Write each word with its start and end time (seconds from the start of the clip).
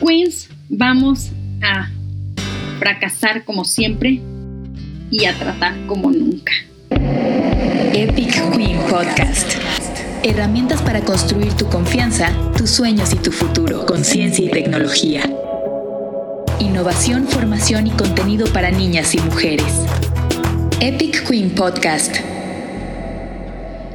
Queens, 0.00 0.48
vamos 0.70 1.30
a 1.62 1.90
fracasar 2.78 3.44
como 3.44 3.64
siempre 3.64 4.20
y 5.10 5.26
a 5.26 5.34
tratar 5.38 5.74
como 5.86 6.10
nunca. 6.10 6.52
Epic 7.92 8.56
Queen 8.56 8.78
Podcast. 8.88 9.58
Herramientas 10.22 10.80
para 10.82 11.02
construir 11.02 11.52
tu 11.52 11.66
confianza, 11.66 12.32
tus 12.56 12.70
sueños 12.70 13.12
y 13.12 13.16
tu 13.16 13.30
futuro 13.30 13.84
con 13.84 14.04
ciencia 14.04 14.44
y 14.44 14.48
tecnología. 14.48 15.22
Innovación, 16.60 17.26
formación 17.26 17.86
y 17.86 17.90
contenido 17.90 18.46
para 18.52 18.70
niñas 18.70 19.14
y 19.14 19.18
mujeres. 19.18 19.84
Epic 20.80 21.28
Queen 21.28 21.50
Podcast. 21.50 22.16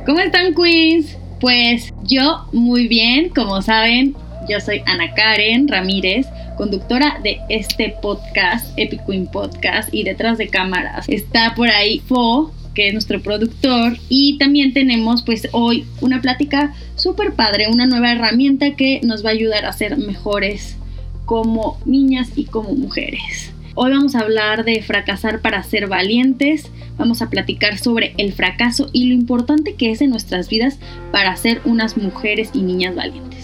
¿Cómo 0.05 0.19
están, 0.19 0.53
Queens? 0.53 1.17
Pues 1.39 1.93
yo 2.03 2.47
muy 2.53 2.87
bien, 2.87 3.29
como 3.29 3.61
saben, 3.61 4.15
yo 4.47 4.59
soy 4.59 4.81
Ana 4.85 5.13
Karen 5.13 5.67
Ramírez, 5.67 6.27
conductora 6.57 7.19
de 7.23 7.39
este 7.49 7.95
podcast, 8.01 8.67
Epic 8.77 9.05
Queen 9.05 9.27
Podcast, 9.27 9.93
y 9.93 10.03
detrás 10.03 10.37
de 10.37 10.47
cámaras 10.47 11.07
está 11.09 11.53
por 11.55 11.69
ahí 11.69 11.99
Fo, 12.07 12.51
que 12.73 12.87
es 12.87 12.93
nuestro 12.93 13.21
productor, 13.21 13.97
y 14.09 14.37
también 14.37 14.73
tenemos 14.73 15.23
pues 15.23 15.47
hoy 15.51 15.85
una 16.01 16.21
plática 16.21 16.73
súper 16.95 17.33
padre, 17.33 17.67
una 17.69 17.87
nueva 17.87 18.11
herramienta 18.11 18.75
que 18.75 18.99
nos 19.03 19.25
va 19.25 19.29
a 19.29 19.33
ayudar 19.33 19.65
a 19.65 19.73
ser 19.73 19.97
mejores 19.97 20.77
como 21.25 21.79
niñas 21.85 22.29
y 22.35 22.45
como 22.45 22.73
mujeres. 22.73 23.51
Hoy 23.75 23.91
vamos 23.91 24.15
a 24.15 24.19
hablar 24.19 24.63
de 24.63 24.81
fracasar 24.81 25.41
para 25.41 25.63
ser 25.63 25.87
valientes, 25.87 26.69
vamos 26.97 27.21
a 27.21 27.29
platicar 27.29 27.77
sobre 27.77 28.13
el 28.17 28.31
fracaso 28.31 28.89
y 28.93 29.05
lo 29.05 29.13
importante 29.13 29.75
que 29.75 29.91
es 29.91 30.01
en 30.01 30.11
nuestras 30.11 30.49
vidas 30.49 30.79
para 31.11 31.35
ser 31.35 31.61
unas 31.65 31.97
mujeres 31.97 32.51
y 32.53 32.61
niñas 32.61 32.95
valientes. 32.95 33.34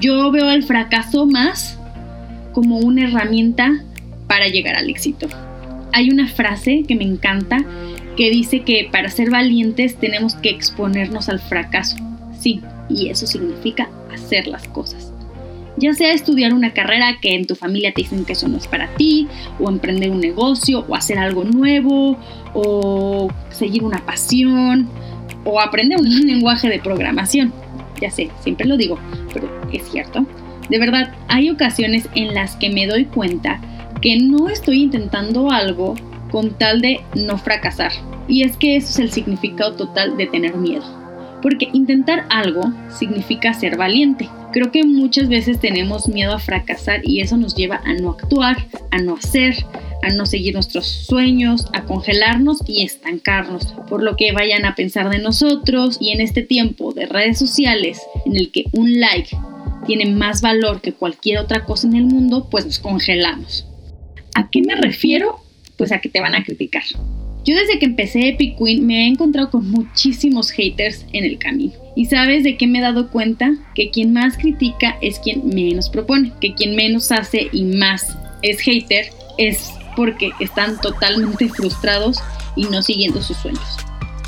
Yo 0.00 0.30
veo 0.30 0.50
el 0.50 0.62
fracaso 0.62 1.26
más 1.26 1.78
como 2.52 2.78
una 2.78 3.04
herramienta 3.04 3.82
para 4.26 4.48
llegar 4.48 4.76
al 4.76 4.90
éxito. 4.90 5.28
Hay 5.92 6.10
una 6.10 6.28
frase 6.28 6.84
que 6.86 6.96
me 6.96 7.04
encanta 7.04 7.64
que 8.16 8.30
dice 8.30 8.60
que 8.62 8.88
para 8.90 9.10
ser 9.10 9.30
valientes 9.30 9.96
tenemos 9.96 10.34
que 10.34 10.50
exponernos 10.50 11.28
al 11.28 11.38
fracaso. 11.38 11.96
Sí, 12.38 12.60
y 12.88 13.08
eso 13.08 13.26
significa 13.26 13.88
hacer 14.12 14.46
las 14.46 14.66
cosas. 14.68 15.12
Ya 15.78 15.92
sea 15.92 16.12
estudiar 16.12 16.54
una 16.54 16.72
carrera 16.72 17.18
que 17.20 17.34
en 17.34 17.46
tu 17.46 17.54
familia 17.54 17.92
te 17.92 18.02
dicen 18.02 18.24
que 18.24 18.32
eso 18.32 18.48
no 18.48 18.56
es 18.56 18.66
para 18.66 18.88
ti, 18.96 19.28
o 19.58 19.68
emprender 19.68 20.10
un 20.10 20.20
negocio, 20.20 20.84
o 20.88 20.94
hacer 20.94 21.18
algo 21.18 21.44
nuevo, 21.44 22.16
o 22.54 23.30
seguir 23.50 23.84
una 23.84 24.04
pasión, 24.06 24.88
o 25.44 25.60
aprender 25.60 25.98
un 26.00 26.08
lenguaje 26.26 26.68
de 26.68 26.78
programación. 26.80 27.52
Ya 28.00 28.10
sé, 28.10 28.30
siempre 28.40 28.66
lo 28.66 28.76
digo, 28.76 28.98
pero 29.32 29.48
es 29.72 29.88
cierto. 29.90 30.26
De 30.68 30.78
verdad, 30.78 31.14
hay 31.28 31.50
ocasiones 31.50 32.08
en 32.14 32.34
las 32.34 32.56
que 32.56 32.70
me 32.70 32.86
doy 32.86 33.04
cuenta 33.04 33.60
que 34.00 34.18
no 34.18 34.48
estoy 34.48 34.82
intentando 34.82 35.50
algo 35.50 35.94
con 36.30 36.50
tal 36.58 36.80
de 36.80 37.00
no 37.14 37.38
fracasar. 37.38 37.92
Y 38.28 38.42
es 38.42 38.56
que 38.56 38.76
eso 38.76 38.88
es 38.88 38.98
el 38.98 39.10
significado 39.10 39.74
total 39.74 40.16
de 40.16 40.26
tener 40.26 40.56
miedo. 40.56 40.84
Porque 41.42 41.68
intentar 41.72 42.26
algo 42.30 42.72
significa 42.88 43.54
ser 43.54 43.76
valiente. 43.76 44.28
Creo 44.52 44.72
que 44.72 44.84
muchas 44.84 45.28
veces 45.28 45.60
tenemos 45.60 46.08
miedo 46.08 46.34
a 46.34 46.38
fracasar 46.38 47.00
y 47.04 47.20
eso 47.20 47.36
nos 47.36 47.54
lleva 47.54 47.80
a 47.84 47.94
no 47.94 48.10
actuar, 48.10 48.56
a 48.90 48.98
no 48.98 49.14
hacer, 49.14 49.54
a 50.02 50.10
no 50.10 50.26
seguir 50.26 50.54
nuestros 50.54 50.86
sueños, 50.86 51.66
a 51.72 51.84
congelarnos 51.84 52.58
y 52.66 52.82
estancarnos, 52.82 53.66
por 53.88 54.02
lo 54.02 54.16
que 54.16 54.32
vayan 54.32 54.64
a 54.64 54.74
pensar 54.74 55.10
de 55.10 55.18
nosotros 55.18 55.98
y 56.00 56.10
en 56.10 56.20
este 56.20 56.42
tiempo 56.42 56.92
de 56.92 57.06
redes 57.06 57.38
sociales 57.38 58.00
en 58.24 58.36
el 58.36 58.50
que 58.50 58.64
un 58.72 59.00
like 59.00 59.36
tiene 59.86 60.06
más 60.06 60.42
valor 60.42 60.80
que 60.80 60.92
cualquier 60.92 61.38
otra 61.38 61.64
cosa 61.64 61.86
en 61.86 61.96
el 61.96 62.04
mundo, 62.04 62.48
pues 62.50 62.66
nos 62.66 62.78
congelamos. 62.78 63.66
¿A 64.34 64.50
qué 64.50 64.62
me 64.62 64.74
refiero? 64.74 65.40
Pues 65.76 65.92
a 65.92 66.00
que 66.00 66.08
te 66.08 66.20
van 66.20 66.34
a 66.34 66.44
criticar. 66.44 66.82
Yo 67.46 67.54
desde 67.54 67.78
que 67.78 67.86
empecé 67.86 68.28
Epic 68.28 68.58
Queen 68.58 68.84
me 68.84 69.04
he 69.04 69.06
encontrado 69.06 69.50
con 69.50 69.70
muchísimos 69.70 70.50
haters 70.50 71.06
en 71.12 71.24
el 71.24 71.38
camino. 71.38 71.74
¿Y 71.94 72.06
sabes 72.06 72.42
de 72.42 72.56
qué 72.56 72.66
me 72.66 72.80
he 72.80 72.82
dado 72.82 73.10
cuenta? 73.10 73.54
Que 73.74 73.90
quien 73.90 74.12
más 74.12 74.36
critica 74.36 74.98
es 75.00 75.20
quien 75.20 75.48
menos 75.48 75.88
propone, 75.88 76.32
que 76.40 76.54
quien 76.54 76.74
menos 76.74 77.12
hace 77.12 77.48
y 77.52 77.62
más 77.62 78.18
es 78.42 78.60
hater 78.60 79.06
es 79.38 79.70
porque 79.96 80.30
están 80.38 80.80
totalmente 80.80 81.48
frustrados 81.48 82.22
y 82.54 82.64
no 82.64 82.82
siguiendo 82.82 83.22
sus 83.22 83.36
sueños. 83.38 83.76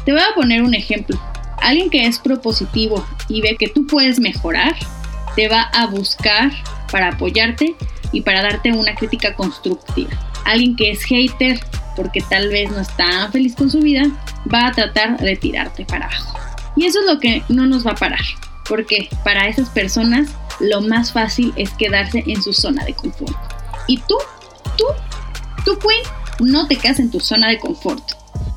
Te 0.05 0.13
voy 0.13 0.21
a 0.21 0.35
poner 0.35 0.63
un 0.63 0.75
ejemplo. 0.75 1.21
Alguien 1.61 1.91
que 1.91 2.07
es 2.07 2.19
propositivo 2.19 3.07
y 3.29 3.41
ve 3.41 3.57
que 3.59 3.69
tú 3.69 3.87
puedes 3.87 4.19
mejorar, 4.19 4.75
te 5.37 5.49
va 5.49 5.63
a 5.63 5.87
buscar 5.87 6.51
para 6.91 7.09
apoyarte 7.09 7.75
y 8.13 8.23
para 8.23 8.43
darte 8.43 8.73
una 8.73 8.95
crítica 8.95 9.35
constructiva. 9.35 10.11
Alguien 10.45 10.77
que 10.77 10.91
es 10.91 11.05
hater 11.05 11.61
porque 11.99 12.21
tal 12.21 12.49
vez 12.49 12.71
no 12.71 12.81
está 12.81 13.29
feliz 13.33 13.57
con 13.57 13.71
su 13.71 13.81
vida, 13.81 14.05
va 14.53 14.69
a 14.69 14.73
tratar 14.73 15.19
de 15.19 15.35
tirarte 15.35 15.85
para 15.85 16.07
abajo. 16.07 16.39
Y 16.77 16.87
eso 16.87 17.01
es 17.01 17.07
lo 17.07 17.19
que 17.19 17.43
no 17.49 17.67
nos 17.67 17.85
va 17.85 17.91
a 17.91 17.97
parar, 17.97 18.21
porque 18.69 19.09
para 19.25 19.49
esas 19.49 19.69
personas 19.69 20.29
lo 20.61 20.81
más 20.81 21.13
fácil 21.13 21.53
es 21.57 21.71
quedarse 21.71 22.23
en 22.25 22.41
su 22.41 22.53
zona 22.53 22.85
de 22.85 22.95
confort. 22.95 23.37
Y 23.89 23.97
tú, 23.97 24.17
tú 24.77 24.85
Tú, 25.69 25.79
Queen, 25.79 26.51
no 26.51 26.67
te 26.67 26.77
quedas 26.77 26.99
en 26.99 27.11
tu 27.11 27.21
zona 27.21 27.51
de 27.51 27.59
confort, 27.59 28.03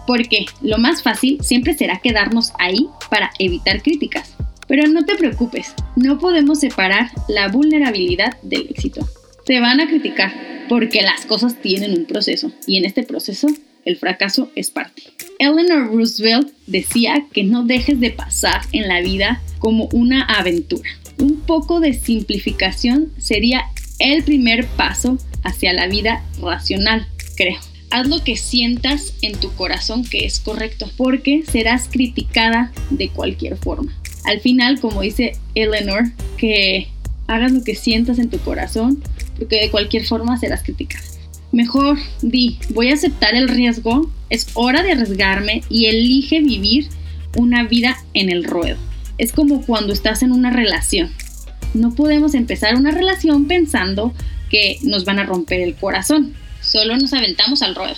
porque 0.08 0.46
lo 0.62 0.78
más 0.78 1.04
fácil 1.04 1.40
siempre 1.42 1.74
será 1.74 2.00
quedarnos 2.00 2.54
ahí 2.58 2.88
para 3.10 3.32
evitar 3.38 3.82
críticas. 3.82 4.34
Pero 4.66 4.88
no 4.88 5.04
te 5.04 5.18
preocupes, 5.18 5.74
no 5.98 6.20
podemos 6.20 6.62
separar 6.62 7.12
la 7.28 7.50
vulnerabilidad 7.50 8.38
del 8.44 8.68
éxito. 8.70 9.06
Te 9.46 9.60
van 9.60 9.82
a 9.82 9.90
criticar 9.90 10.32
porque 10.70 11.02
las 11.02 11.26
cosas 11.26 11.62
tienen 11.62 11.98
un 11.98 12.06
proceso 12.06 12.50
y 12.66 12.78
en 12.78 12.86
este 12.86 13.04
proceso 13.04 13.50
el 13.84 13.98
fracaso 13.98 14.50
es 14.56 14.72
parte. 14.72 15.04
Eleanor 15.38 15.94
Roosevelt 15.94 16.54
decía 16.66 17.26
que 17.34 17.44
no 17.44 17.66
dejes 17.66 18.00
de 18.00 18.12
pasar 18.12 18.62
en 18.72 18.88
la 18.88 19.02
vida 19.02 19.42
como 19.60 19.90
una 19.92 20.24
aventura. 20.24 20.90
Un 21.20 21.42
poco 21.42 21.82
de 21.82 21.92
simplificación 21.92 23.12
sería 23.18 23.66
el 24.00 24.24
primer 24.24 24.66
paso 24.66 25.18
hacia 25.44 25.74
la 25.74 25.88
vida 25.88 26.24
racional, 26.42 27.08
creo. 27.36 27.58
Haz 27.90 28.08
lo 28.08 28.24
que 28.24 28.38
sientas 28.38 29.14
en 29.22 29.34
tu 29.34 29.52
corazón 29.54 30.06
que 30.06 30.26
es 30.26 30.40
correcto, 30.40 30.90
porque 30.96 31.44
serás 31.50 31.90
criticada 31.90 32.72
de 32.90 33.10
cualquier 33.10 33.58
forma. 33.58 33.94
Al 34.24 34.40
final, 34.40 34.80
como 34.80 35.02
dice 35.02 35.34
Eleanor, 35.56 36.04
que 36.38 36.88
hagas 37.28 37.52
lo 37.52 37.64
que 37.64 37.76
sientas 37.76 38.20
en 38.20 38.30
tu 38.30 38.40
corazón, 38.40 39.04
porque 39.38 39.60
de 39.60 39.72
cualquier 39.72 40.06
forma 40.06 40.38
serás 40.38 40.64
criticada. 40.64 41.04
Mejor 41.52 41.98
di, 42.22 42.58
voy 42.70 42.92
a 42.92 42.94
aceptar 42.94 43.36
el 43.36 43.50
riesgo, 43.50 44.10
es 44.30 44.48
hora 44.54 44.84
de 44.84 44.94
arriesgarme 44.94 45.64
y 45.70 45.88
elige 45.88 46.40
vivir 46.40 46.88
una 47.36 47.64
vida 47.66 47.98
en 48.14 48.30
el 48.30 48.46
ruedo. 48.46 48.78
Es 49.18 49.34
como 49.34 49.66
cuando 49.66 49.92
estás 49.92 50.24
en 50.24 50.32
una 50.32 50.50
relación. 50.50 51.12
No 51.74 51.94
podemos 51.94 52.36
empezar 52.36 52.76
una 52.76 52.92
relación 52.92 53.48
pensando 53.48 54.14
que 54.52 54.78
nos 54.84 55.06
van 55.06 55.20
a 55.20 55.26
romper 55.26 55.62
el 55.62 55.76
corazón. 55.76 56.36
Solo 56.62 56.98
nos 56.98 57.14
aventamos 57.14 57.62
al 57.62 57.74
ruedo. 57.74 57.96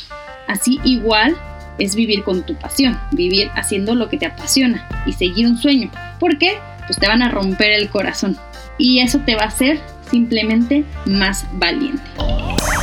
Así 0.48 0.80
igual 0.84 1.36
es 1.80 1.96
vivir 1.96 2.24
con 2.24 2.46
tu 2.46 2.56
pasión, 2.56 3.00
vivir 3.12 3.50
haciendo 3.56 3.96
lo 3.96 4.08
que 4.08 4.18
te 4.18 4.28
apasiona 4.28 4.88
y 5.06 5.14
seguir 5.14 5.48
un 5.48 5.58
sueño. 5.58 5.92
¿Por 6.20 6.38
qué? 6.38 6.58
Pues 6.86 7.00
te 7.00 7.08
van 7.08 7.24
a 7.24 7.30
romper 7.30 7.72
el 7.72 7.90
corazón. 7.90 8.38
Y 8.78 9.00
eso 9.00 9.20
te 9.20 9.36
va 9.36 9.44
a 9.44 9.48
hacer 9.48 9.80
simplemente 10.10 10.86
más 11.06 11.46
valiente. 11.54 12.04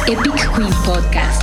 Epic 0.06 0.56
Queen 0.56 0.72
Podcast. 0.84 1.42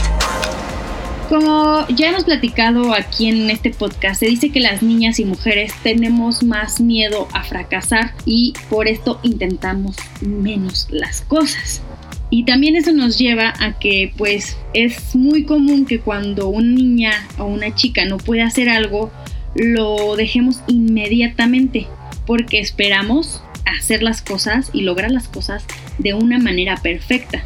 Como 1.30 1.86
ya 1.90 2.08
hemos 2.08 2.24
platicado 2.24 2.94
aquí 2.94 3.28
en 3.28 3.50
este 3.50 3.72
podcast, 3.72 4.22
se 4.22 4.28
dice 4.28 4.50
que 4.50 4.62
las 4.62 4.82
niñas 4.82 5.20
y 5.20 5.26
mujeres 5.26 5.74
tenemos 5.84 6.42
más 6.42 6.80
miedo 6.80 7.28
a 7.34 7.44
fracasar 7.44 8.14
y 8.26 8.54
por 8.70 8.88
esto 8.88 9.20
intentamos 9.24 9.98
menos 10.22 10.88
las 10.90 11.22
cosas. 11.22 11.82
Y 12.30 12.44
también 12.44 12.76
eso 12.76 12.92
nos 12.92 13.18
lleva 13.18 13.54
a 13.60 13.80
que 13.80 14.12
pues 14.18 14.58
es 14.74 15.16
muy 15.16 15.44
común 15.44 15.86
que 15.86 16.00
cuando 16.00 16.50
una 16.50 16.68
niña 16.68 17.28
o 17.38 17.46
una 17.46 17.74
chica 17.74 18.06
no 18.06 18.18
puede 18.18 18.42
hacer 18.42 18.70
algo, 18.70 19.12
lo 19.56 20.16
dejemos 20.16 20.62
inmediatamente 20.68 21.88
porque 22.26 22.60
esperamos 22.60 23.42
hacer 23.66 24.04
las 24.04 24.22
cosas 24.22 24.70
y 24.74 24.82
lograr 24.82 25.12
las 25.12 25.28
cosas 25.28 25.66
de 25.98 26.14
una 26.14 26.38
manera 26.38 26.78
perfecta. 26.78 27.44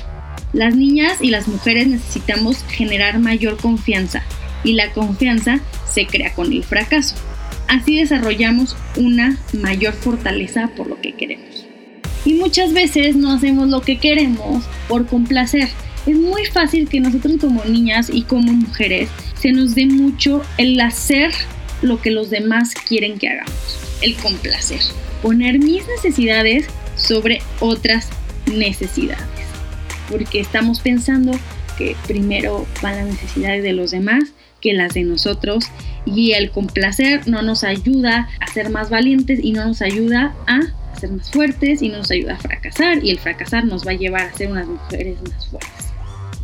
Las 0.53 0.75
niñas 0.75 1.21
y 1.21 1.29
las 1.29 1.47
mujeres 1.47 1.87
necesitamos 1.87 2.63
generar 2.63 3.19
mayor 3.19 3.57
confianza 3.57 4.23
y 4.63 4.73
la 4.73 4.91
confianza 4.91 5.59
se 5.89 6.05
crea 6.07 6.33
con 6.33 6.51
el 6.51 6.63
fracaso. 6.63 7.15
Así 7.67 7.97
desarrollamos 7.97 8.75
una 8.97 9.37
mayor 9.53 9.93
fortaleza 9.93 10.69
por 10.75 10.87
lo 10.87 10.99
que 10.99 11.13
queremos. 11.13 11.60
Y 12.25 12.35
muchas 12.35 12.73
veces 12.73 13.15
no 13.15 13.31
hacemos 13.31 13.69
lo 13.69 13.81
que 13.81 13.97
queremos 13.97 14.63
por 14.87 15.07
complacer. 15.07 15.69
Es 16.05 16.15
muy 16.15 16.45
fácil 16.45 16.87
que 16.87 16.99
nosotros 16.99 17.37
como 17.39 17.63
niñas 17.65 18.09
y 18.11 18.23
como 18.23 18.53
mujeres 18.53 19.09
se 19.39 19.51
nos 19.51 19.75
dé 19.75 19.85
mucho 19.85 20.41
el 20.57 20.79
hacer 20.79 21.31
lo 21.81 21.99
que 21.99 22.11
los 22.11 22.29
demás 22.29 22.73
quieren 22.87 23.17
que 23.17 23.27
hagamos, 23.27 23.79
el 24.01 24.15
complacer, 24.15 24.81
poner 25.21 25.59
mis 25.59 25.87
necesidades 25.87 26.65
sobre 26.95 27.41
otras 27.59 28.09
necesidades. 28.45 29.25
Porque 30.09 30.39
estamos 30.39 30.79
pensando 30.79 31.31
que 31.77 31.95
primero 32.07 32.67
van 32.81 32.97
las 32.97 33.07
necesidades 33.07 33.63
de 33.63 33.73
los 33.73 33.91
demás 33.91 34.25
que 34.61 34.73
las 34.73 34.93
de 34.93 35.03
nosotros 35.03 35.65
y 36.05 36.31
el 36.33 36.51
complacer 36.51 37.27
no 37.27 37.41
nos 37.41 37.63
ayuda 37.63 38.29
a 38.39 38.47
ser 38.47 38.69
más 38.69 38.89
valientes 38.89 39.39
y 39.43 39.51
no 39.51 39.65
nos 39.65 39.81
ayuda 39.81 40.33
a 40.47 40.59
ser 40.99 41.11
más 41.11 41.31
fuertes 41.31 41.81
y 41.81 41.89
no 41.89 41.97
nos 41.97 42.11
ayuda 42.11 42.33
a 42.33 42.37
fracasar 42.37 43.03
y 43.03 43.09
el 43.09 43.19
fracasar 43.19 43.65
nos 43.65 43.85
va 43.85 43.91
a 43.91 43.95
llevar 43.95 44.21
a 44.21 44.33
ser 44.33 44.51
unas 44.51 44.67
mujeres 44.67 45.17
más 45.29 45.47
fuertes. 45.47 45.71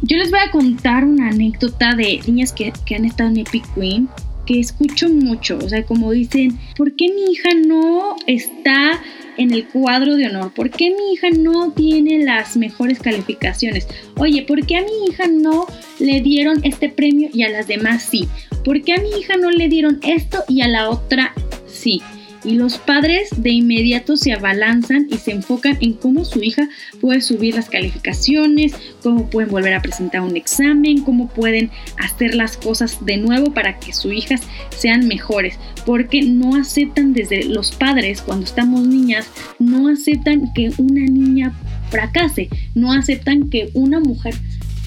Yo 0.01 0.17
les 0.17 0.29
voy 0.29 0.39
a 0.39 0.51
contar 0.51 1.05
una 1.05 1.29
anécdota 1.29 1.95
de 1.95 2.21
niñas 2.27 2.53
que, 2.53 2.71
que 2.85 2.95
han 2.95 3.05
estado 3.05 3.29
en 3.29 3.37
Epic 3.37 3.65
Queen 3.73 4.09
que 4.47 4.59
escucho 4.59 5.09
mucho, 5.09 5.59
o 5.61 5.69
sea, 5.69 5.83
como 5.83 6.11
dicen, 6.11 6.57
¿por 6.75 6.95
qué 6.95 7.09
mi 7.13 7.31
hija 7.31 7.49
no 7.67 8.15
está 8.25 9.03
en 9.38 9.51
el 9.51 9.67
cuadro 9.67 10.15
de 10.15 10.27
honor? 10.27 10.53
¿Por 10.53 10.71
qué 10.71 10.89
mi 10.89 11.13
hija 11.13 11.29
no 11.29 11.73
tiene 11.73 12.23
las 12.23 12.57
mejores 12.57 12.99
calificaciones? 12.99 13.88
Oye, 14.15 14.41
¿por 14.44 14.65
qué 14.65 14.77
a 14.77 14.81
mi 14.81 15.09
hija 15.09 15.27
no 15.27 15.67
le 15.99 16.21
dieron 16.21 16.61
este 16.63 16.89
premio 16.89 17.29
y 17.31 17.44
a 17.44 17.49
las 17.49 17.67
demás 17.67 18.03
sí? 18.03 18.27
¿Por 18.63 18.81
qué 18.81 18.94
a 18.94 19.01
mi 19.01 19.09
hija 19.19 19.35
no 19.38 19.51
le 19.51 19.67
dieron 19.67 19.99
esto 20.01 20.44
y 20.47 20.61
a 20.61 20.67
la 20.67 20.89
otra 20.89 21.33
sí? 21.67 22.01
Y 22.47 22.55
los 22.55 22.77
padres 22.77 23.29
de 23.35 23.49
inmediato 23.49 24.15
se 24.15 24.31
abalanzan 24.31 25.07
y 25.11 25.17
se 25.17 25.31
enfocan 25.31 25.77
en 25.81 25.94
cómo 25.94 26.23
su 26.23 26.41
hija 26.41 26.69
puede 27.01 27.19
subir 27.19 27.55
las 27.55 27.69
calificaciones, 27.69 28.73
cómo 29.03 29.29
pueden 29.29 29.51
volver 29.51 29.73
a 29.73 29.81
presentar 29.81 30.21
un 30.21 30.38
examen, 30.38 31.01
cómo 31.01 31.27
pueden 31.27 31.71
hacer 31.97 32.35
las 32.35 32.55
cosas 32.55 33.05
de 33.05 33.17
nuevo 33.17 33.53
para 33.53 33.79
que 33.79 33.91
sus 33.91 34.13
hijas 34.13 34.41
sean 34.69 35.09
mejores, 35.09 35.59
porque 35.85 36.21
no 36.21 36.55
aceptan 36.55 37.11
desde 37.11 37.44
los 37.44 37.73
padres 37.73 38.21
cuando 38.21 38.45
estamos 38.45 38.88
niñas, 38.88 39.27
no 39.59 39.89
aceptan 39.89 40.53
que 40.53 40.71
una 40.77 41.01
niña 41.01 41.53
fracase, 41.89 42.47
no 42.75 42.94
aceptan 42.94 43.49
que 43.49 43.71
una 43.73 43.99
mujer 43.99 44.35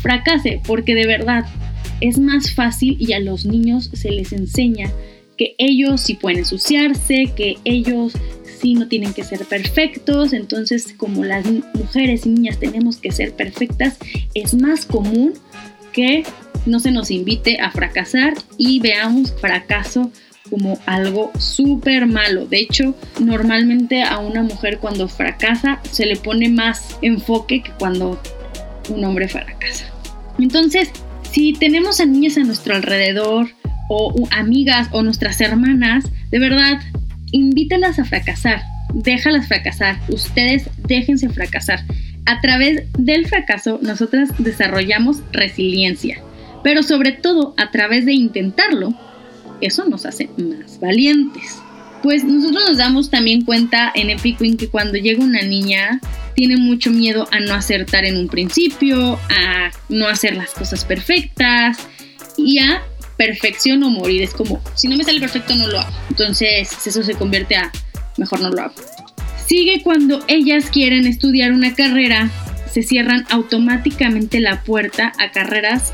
fracase, 0.00 0.62
porque 0.66 0.94
de 0.94 1.06
verdad 1.06 1.44
es 2.00 2.18
más 2.18 2.54
fácil 2.54 2.96
y 2.98 3.12
a 3.12 3.20
los 3.20 3.44
niños 3.44 3.90
se 3.92 4.10
les 4.10 4.32
enseña 4.32 4.90
que 5.40 5.54
ellos 5.56 6.02
sí 6.02 6.16
pueden 6.16 6.40
ensuciarse, 6.40 7.32
que 7.34 7.56
ellos 7.64 8.12
sí 8.60 8.74
no 8.74 8.88
tienen 8.88 9.14
que 9.14 9.24
ser 9.24 9.46
perfectos, 9.46 10.34
entonces 10.34 10.92
como 10.94 11.24
las 11.24 11.46
mujeres 11.72 12.26
y 12.26 12.28
niñas 12.28 12.58
tenemos 12.58 12.98
que 12.98 13.10
ser 13.10 13.32
perfectas, 13.32 13.96
es 14.34 14.52
más 14.52 14.84
común 14.84 15.32
que 15.94 16.24
no 16.66 16.78
se 16.78 16.90
nos 16.90 17.10
invite 17.10 17.58
a 17.58 17.70
fracasar 17.70 18.34
y 18.58 18.80
veamos 18.80 19.32
fracaso 19.40 20.12
como 20.50 20.78
algo 20.84 21.32
súper 21.38 22.04
malo. 22.04 22.44
De 22.44 22.58
hecho, 22.58 22.94
normalmente 23.18 24.02
a 24.02 24.18
una 24.18 24.42
mujer 24.42 24.76
cuando 24.78 25.08
fracasa 25.08 25.80
se 25.90 26.04
le 26.04 26.16
pone 26.16 26.50
más 26.50 26.98
enfoque 27.00 27.62
que 27.62 27.72
cuando 27.78 28.20
un 28.90 29.02
hombre 29.06 29.26
fracasa. 29.26 29.86
Entonces, 30.38 30.90
si 31.32 31.54
tenemos 31.54 31.98
a 31.98 32.04
niñas 32.04 32.36
a 32.36 32.44
nuestro 32.44 32.74
alrededor, 32.74 33.48
o 33.92 34.28
amigas 34.30 34.88
o 34.92 35.02
nuestras 35.02 35.40
hermanas, 35.40 36.04
de 36.30 36.38
verdad, 36.38 36.80
invítalas 37.32 37.98
a 37.98 38.04
fracasar, 38.04 38.62
déjalas 38.94 39.48
fracasar, 39.48 39.98
ustedes 40.08 40.70
déjense 40.86 41.28
fracasar. 41.28 41.80
A 42.24 42.40
través 42.40 42.84
del 42.96 43.26
fracaso 43.26 43.80
nosotras 43.82 44.30
desarrollamos 44.38 45.22
resiliencia, 45.32 46.22
pero 46.62 46.84
sobre 46.84 47.12
todo 47.12 47.52
a 47.56 47.72
través 47.72 48.06
de 48.06 48.12
intentarlo, 48.12 48.94
eso 49.60 49.84
nos 49.86 50.06
hace 50.06 50.30
más 50.38 50.78
valientes. 50.78 51.60
Pues 52.04 52.22
nosotros 52.22 52.68
nos 52.68 52.78
damos 52.78 53.10
también 53.10 53.44
cuenta 53.44 53.90
en 53.94 54.08
Epic 54.08 54.38
que 54.56 54.68
cuando 54.68 54.98
llega 54.98 55.24
una 55.24 55.42
niña 55.42 56.00
tiene 56.34 56.56
mucho 56.56 56.92
miedo 56.92 57.26
a 57.32 57.40
no 57.40 57.54
acertar 57.54 58.04
en 58.04 58.16
un 58.16 58.28
principio, 58.28 59.18
a 59.28 59.70
no 59.88 60.06
hacer 60.06 60.36
las 60.36 60.50
cosas 60.50 60.84
perfectas 60.84 61.76
y 62.38 62.60
a 62.60 62.82
perfección 63.20 63.82
o 63.82 63.90
morir. 63.90 64.22
Es 64.22 64.32
como, 64.32 64.62
si 64.74 64.88
no 64.88 64.96
me 64.96 65.04
sale 65.04 65.20
perfecto, 65.20 65.54
no 65.54 65.68
lo 65.68 65.80
hago. 65.80 65.94
Entonces, 66.08 66.70
eso 66.86 67.02
se 67.02 67.12
convierte 67.12 67.54
a, 67.54 67.70
mejor 68.16 68.40
no 68.40 68.48
lo 68.48 68.62
hago. 68.62 68.74
Sigue 69.46 69.82
cuando 69.82 70.24
ellas 70.26 70.70
quieren 70.70 71.06
estudiar 71.06 71.52
una 71.52 71.74
carrera, 71.74 72.30
se 72.72 72.82
cierran 72.82 73.26
automáticamente 73.28 74.40
la 74.40 74.62
puerta 74.62 75.12
a 75.18 75.32
carreras 75.32 75.92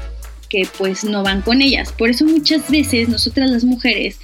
que 0.48 0.68
pues 0.78 1.02
no 1.02 1.24
van 1.24 1.42
con 1.42 1.62
ellas. 1.62 1.90
Por 1.90 2.10
eso 2.10 2.24
muchas 2.26 2.70
veces 2.70 3.08
nosotras 3.08 3.50
las 3.50 3.64
mujeres 3.64 4.20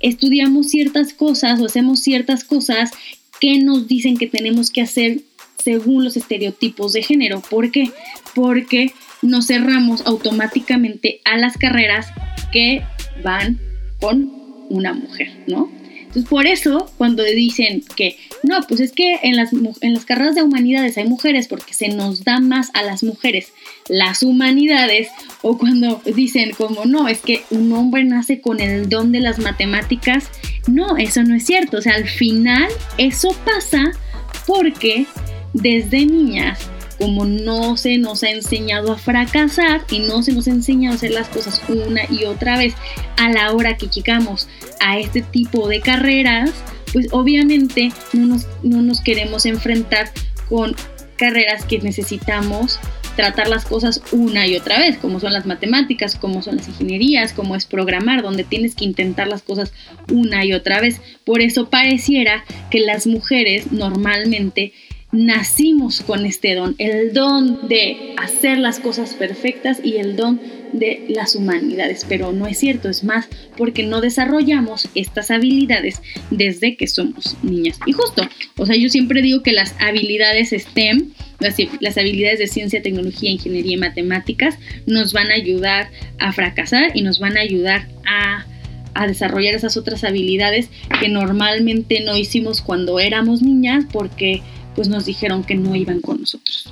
estudiamos 0.00 0.70
ciertas 0.70 1.12
cosas 1.12 1.60
o 1.60 1.66
hacemos 1.66 2.00
ciertas 2.00 2.42
cosas 2.42 2.90
que 3.38 3.58
nos 3.58 3.86
dicen 3.86 4.16
que 4.16 4.28
tenemos 4.28 4.70
que 4.70 4.80
hacer 4.80 5.18
según 5.62 6.04
los 6.04 6.16
estereotipos 6.16 6.94
de 6.94 7.02
género. 7.02 7.42
¿Por 7.50 7.70
qué? 7.70 7.90
Porque 8.34 8.94
nos 9.20 9.48
cerramos 9.48 10.06
automáticamente 10.06 11.20
a 11.26 11.36
las 11.36 11.58
carreras 11.58 12.06
que 12.50 12.82
van 13.22 13.58
con 14.00 14.30
una 14.68 14.92
mujer, 14.92 15.30
¿no? 15.46 15.70
Entonces, 16.00 16.30
por 16.30 16.46
eso, 16.46 16.90
cuando 16.96 17.22
dicen 17.24 17.82
que, 17.94 18.16
no, 18.42 18.60
pues 18.66 18.80
es 18.80 18.92
que 18.92 19.18
en 19.22 19.36
las, 19.36 19.50
en 19.52 19.92
las 19.92 20.04
carreras 20.04 20.34
de 20.34 20.42
humanidades 20.42 20.96
hay 20.96 21.06
mujeres 21.06 21.46
porque 21.46 21.74
se 21.74 21.88
nos 21.88 22.24
da 22.24 22.40
más 22.40 22.70
a 22.74 22.82
las 22.82 23.02
mujeres 23.02 23.52
las 23.88 24.22
humanidades, 24.22 25.08
o 25.42 25.58
cuando 25.58 26.00
dicen 26.04 26.52
como, 26.56 26.84
no, 26.84 27.08
es 27.08 27.20
que 27.20 27.42
un 27.50 27.72
hombre 27.72 28.04
nace 28.04 28.40
con 28.40 28.60
el 28.60 28.88
don 28.88 29.12
de 29.12 29.20
las 29.20 29.38
matemáticas, 29.38 30.30
no, 30.66 30.96
eso 30.96 31.22
no 31.22 31.34
es 31.34 31.44
cierto. 31.44 31.78
O 31.78 31.82
sea, 31.82 31.94
al 31.94 32.08
final 32.08 32.68
eso 32.98 33.36
pasa 33.44 33.92
porque 34.46 35.06
desde 35.52 36.06
niñas 36.06 36.58
como 36.98 37.24
no 37.24 37.76
se 37.76 37.98
nos 37.98 38.22
ha 38.22 38.30
enseñado 38.30 38.92
a 38.92 38.98
fracasar 38.98 39.82
y 39.90 40.00
no 40.00 40.22
se 40.22 40.32
nos 40.32 40.48
ha 40.48 40.50
enseñado 40.50 40.94
a 40.94 40.96
hacer 40.96 41.10
las 41.12 41.28
cosas 41.28 41.62
una 41.68 42.02
y 42.10 42.24
otra 42.24 42.56
vez 42.58 42.74
a 43.16 43.30
la 43.30 43.52
hora 43.52 43.76
que 43.76 43.88
llegamos 43.88 44.48
a 44.80 44.98
este 44.98 45.22
tipo 45.22 45.68
de 45.68 45.80
carreras, 45.80 46.52
pues 46.92 47.08
obviamente 47.10 47.92
no 48.12 48.26
nos, 48.26 48.46
no 48.62 48.82
nos 48.82 49.00
queremos 49.00 49.46
enfrentar 49.46 50.10
con 50.48 50.74
carreras 51.16 51.64
que 51.64 51.78
necesitamos 51.78 52.78
tratar 53.16 53.48
las 53.48 53.64
cosas 53.64 54.02
una 54.12 54.46
y 54.46 54.56
otra 54.56 54.78
vez, 54.78 54.98
como 54.98 55.18
son 55.18 55.32
las 55.32 55.46
matemáticas, 55.46 56.14
como 56.14 56.42
son 56.42 56.56
las 56.56 56.68
ingenierías, 56.68 57.32
como 57.32 57.56
es 57.56 57.64
programar, 57.64 58.22
donde 58.22 58.44
tienes 58.44 58.74
que 58.74 58.84
intentar 58.84 59.26
las 59.26 59.42
cosas 59.42 59.72
una 60.12 60.44
y 60.44 60.52
otra 60.52 60.80
vez. 60.80 61.00
Por 61.24 61.40
eso 61.40 61.70
pareciera 61.70 62.44
que 62.70 62.80
las 62.80 63.06
mujeres 63.06 63.72
normalmente 63.72 64.74
nacimos 65.16 66.00
con 66.02 66.26
este 66.26 66.54
don, 66.54 66.74
el 66.78 67.12
don 67.12 67.68
de 67.68 68.14
hacer 68.18 68.58
las 68.58 68.78
cosas 68.78 69.14
perfectas 69.14 69.80
y 69.82 69.96
el 69.96 70.16
don 70.16 70.40
de 70.72 71.06
las 71.08 71.34
humanidades, 71.34 72.04
pero 72.08 72.32
no 72.32 72.46
es 72.46 72.58
cierto, 72.58 72.88
es 72.88 73.02
más 73.02 73.28
porque 73.56 73.82
no 73.82 74.00
desarrollamos 74.00 74.88
estas 74.94 75.30
habilidades 75.30 76.02
desde 76.30 76.76
que 76.76 76.86
somos 76.86 77.36
niñas. 77.42 77.78
Y 77.86 77.92
justo, 77.92 78.28
o 78.58 78.66
sea, 78.66 78.76
yo 78.76 78.88
siempre 78.88 79.22
digo 79.22 79.42
que 79.42 79.52
las 79.52 79.74
habilidades 79.80 80.50
STEM, 80.50 81.12
las, 81.40 81.98
habilidades 81.98 82.38
de 82.38 82.46
ciencia, 82.46 82.82
tecnología, 82.82 83.30
ingeniería 83.30 83.74
y 83.74 83.80
matemáticas 83.80 84.58
nos 84.86 85.12
van 85.12 85.30
a 85.30 85.34
ayudar 85.34 85.88
a 86.18 86.32
fracasar 86.32 86.96
y 86.96 87.02
nos 87.02 87.20
van 87.20 87.36
a 87.36 87.40
ayudar 87.40 87.88
a 88.06 88.46
a 88.96 89.06
desarrollar 89.06 89.54
esas 89.54 89.76
otras 89.76 90.04
habilidades 90.04 90.70
que 91.00 91.10
normalmente 91.10 92.00
no 92.00 92.16
hicimos 92.16 92.62
cuando 92.62 92.98
éramos 92.98 93.42
niñas 93.42 93.84
porque 93.92 94.40
pues 94.76 94.88
nos 94.88 95.06
dijeron 95.06 95.42
que 95.42 95.56
no 95.56 95.74
iban 95.74 96.00
con 96.00 96.20
nosotros. 96.20 96.70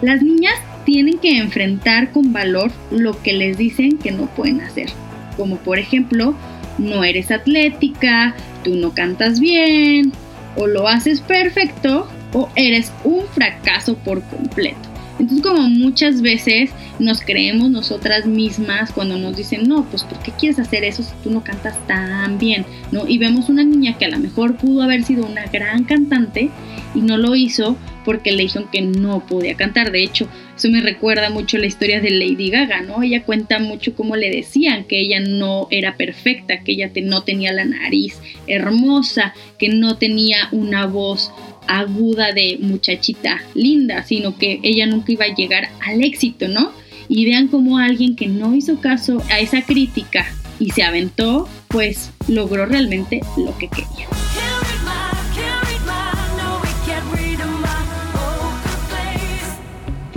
Las 0.00 0.22
niñas 0.22 0.54
tienen 0.86 1.18
que 1.18 1.36
enfrentar 1.36 2.12
con 2.12 2.32
valor 2.32 2.70
lo 2.90 3.20
que 3.22 3.34
les 3.34 3.58
dicen 3.58 3.98
que 3.98 4.12
no 4.12 4.26
pueden 4.34 4.60
hacer, 4.62 4.88
como 5.36 5.56
por 5.56 5.78
ejemplo, 5.78 6.34
no 6.78 7.04
eres 7.04 7.30
atlética, 7.30 8.34
tú 8.64 8.76
no 8.76 8.94
cantas 8.94 9.40
bien, 9.40 10.12
o 10.56 10.66
lo 10.66 10.88
haces 10.88 11.20
perfecto, 11.20 12.08
o 12.32 12.48
eres 12.54 12.92
un 13.04 13.26
fracaso 13.26 13.96
por 13.98 14.22
completo. 14.22 14.87
Entonces 15.18 15.42
como 15.42 15.68
muchas 15.68 16.22
veces 16.22 16.70
nos 16.98 17.20
creemos 17.20 17.70
nosotras 17.70 18.26
mismas 18.26 18.92
cuando 18.92 19.18
nos 19.18 19.36
dicen, 19.36 19.68
no, 19.68 19.84
pues 19.84 20.04
¿por 20.04 20.18
qué 20.20 20.32
quieres 20.32 20.58
hacer 20.58 20.84
eso 20.84 21.02
si 21.02 21.12
tú 21.22 21.30
no 21.30 21.42
cantas 21.42 21.78
tan 21.86 22.38
bien? 22.38 22.64
¿No? 22.92 23.06
Y 23.06 23.18
vemos 23.18 23.48
una 23.48 23.64
niña 23.64 23.98
que 23.98 24.04
a 24.04 24.10
lo 24.10 24.18
mejor 24.18 24.56
pudo 24.56 24.82
haber 24.82 25.02
sido 25.04 25.26
una 25.26 25.46
gran 25.46 25.84
cantante 25.84 26.50
y 26.94 27.00
no 27.00 27.16
lo 27.16 27.34
hizo 27.34 27.76
porque 28.04 28.32
le 28.32 28.44
dijeron 28.44 28.68
que 28.72 28.80
no 28.80 29.26
podía 29.26 29.54
cantar. 29.54 29.92
De 29.92 30.02
hecho, 30.02 30.28
eso 30.56 30.70
me 30.70 30.80
recuerda 30.80 31.28
mucho 31.30 31.58
la 31.58 31.66
historia 31.66 32.00
de 32.00 32.10
Lady 32.10 32.48
Gaga, 32.48 32.80
¿no? 32.80 33.02
Ella 33.02 33.22
cuenta 33.22 33.58
mucho 33.58 33.94
cómo 33.94 34.16
le 34.16 34.30
decían 34.30 34.84
que 34.84 35.00
ella 35.00 35.20
no 35.20 35.68
era 35.70 35.96
perfecta, 35.96 36.60
que 36.60 36.72
ella 36.72 36.90
no 37.02 37.22
tenía 37.22 37.52
la 37.52 37.66
nariz 37.66 38.18
hermosa, 38.46 39.34
que 39.58 39.68
no 39.68 39.98
tenía 39.98 40.48
una 40.52 40.86
voz 40.86 41.30
aguda 41.68 42.32
de 42.32 42.58
muchachita 42.60 43.42
linda, 43.54 44.02
sino 44.02 44.36
que 44.36 44.58
ella 44.62 44.86
nunca 44.86 45.12
iba 45.12 45.26
a 45.26 45.34
llegar 45.34 45.68
al 45.86 46.02
éxito, 46.02 46.48
¿no? 46.48 46.72
Y 47.08 47.24
vean 47.24 47.48
cómo 47.48 47.78
alguien 47.78 48.16
que 48.16 48.26
no 48.26 48.54
hizo 48.54 48.80
caso 48.80 49.22
a 49.30 49.38
esa 49.38 49.62
crítica 49.62 50.26
y 50.58 50.70
se 50.70 50.82
aventó, 50.82 51.48
pues 51.68 52.10
logró 52.26 52.66
realmente 52.66 53.20
lo 53.36 53.56
que 53.56 53.68
quería. 53.68 54.08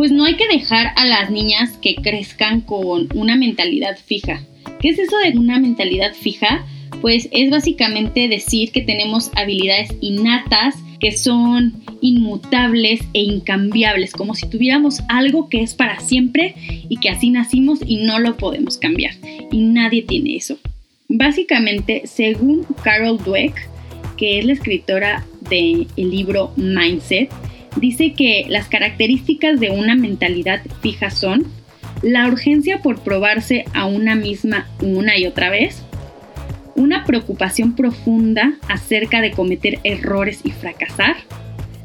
pues 0.01 0.12
no 0.12 0.25
hay 0.25 0.34
que 0.36 0.48
dejar 0.48 0.93
a 0.96 1.05
las 1.05 1.29
niñas 1.29 1.77
que 1.77 1.93
crezcan 1.93 2.62
con 2.62 3.08
una 3.13 3.36
mentalidad 3.36 4.00
fija. 4.03 4.41
¿Qué 4.79 4.89
es 4.89 4.98
eso 4.98 5.15
de 5.20 5.38
una 5.38 5.60
mentalidad 5.60 6.15
fija? 6.15 6.65
Pues 7.01 7.29
es 7.31 7.51
básicamente 7.51 8.27
decir 8.27 8.72
que 8.72 8.81
tenemos 8.81 9.29
habilidades 9.36 9.93
innatas 10.01 10.74
que 11.01 11.17
son 11.17 11.84
inmutables 12.00 13.01
e 13.13 13.22
incambiables, 13.22 14.13
como 14.13 14.36
si 14.36 14.48
tuviéramos 14.48 15.01
algo 15.10 15.50
que 15.50 15.62
es 15.62 15.74
para 15.74 16.00
siempre 16.00 16.55
y 16.88 16.98
que 16.98 17.10
así 17.10 17.31
nacimos 17.31 17.79
y 17.86 18.05
no 18.05 18.20
lo 18.20 18.38
podemos 18.38 18.77
cambiar. 18.77 19.15
Y 19.51 19.62
nadie 19.62 20.03
tiene 20.03 20.36
eso. 20.36 20.58
Básicamente, 21.10 22.03
según 22.05 22.65
Carol 22.84 23.17
Dweck, 23.17 23.67
que 24.15 24.39
es 24.39 24.46
la 24.46 24.53
escritora 24.53 25.25
del 25.50 25.88
libro 25.98 26.53
Mindset, 26.55 27.29
dice 27.77 28.13
que 28.13 28.46
las 28.48 28.67
características 28.67 29.60
de 29.60 29.72
una 29.72 29.96
mentalidad 29.96 30.62
fija 30.81 31.10
son 31.10 31.48
la 32.03 32.27
urgencia 32.27 32.81
por 32.81 33.01
probarse 33.01 33.65
a 33.74 33.86
una 33.86 34.15
misma 34.15 34.70
una 34.81 35.17
y 35.17 35.25
otra 35.25 35.50
vez, 35.50 35.84
una 36.82 37.06
preocupación 37.06 37.76
profunda 37.76 38.54
acerca 38.68 39.22
de 39.22 39.32
cometer 39.32 39.80
errores 39.84 40.42
y 40.44 40.52
fracasar, 40.52 41.16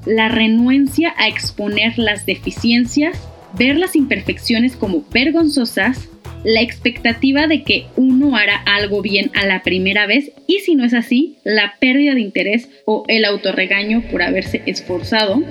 la 0.05 0.29
renuencia 0.29 1.15
a 1.17 1.29
exponer 1.29 1.99
las 1.99 2.27
deficiencias, 2.27 3.19
ver 3.59 3.77
las 3.77 3.97
imperfecciones 3.97 4.77
como 4.77 5.05
vergonzosas, 5.13 6.09
la 6.45 6.61
expectativa 6.61 7.49
de 7.49 7.65
que 7.65 7.87
uno 7.97 8.37
hará 8.37 8.57
algo 8.67 9.03
bien 9.03 9.31
a 9.35 9.47
la 9.47 9.63
primera 9.63 10.07
vez 10.07 10.31
y 10.47 10.61
si 10.61 10.77
no 10.77 10.85
es 10.85 10.95
así, 10.95 11.39
la 11.45 11.75
pérdida 11.81 12.15
de 12.15 12.21
interés 12.21 12.69
o 12.85 13.05
el 13.09 13.25
autorregaño 13.25 14.03
por 14.11 14.23
haberse 14.23 14.63
esforzado, 14.67 15.43